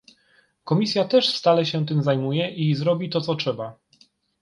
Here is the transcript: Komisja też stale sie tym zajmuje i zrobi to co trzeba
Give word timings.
Komisja 0.63 1.05
też 1.05 1.29
stale 1.33 1.65
sie 1.65 1.85
tym 1.85 2.03
zajmuje 2.03 2.49
i 2.49 2.75
zrobi 2.75 3.09
to 3.09 3.21
co 3.21 3.35
trzeba 3.35 3.75